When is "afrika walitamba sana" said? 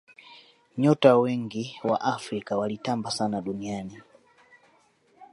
2.01-3.41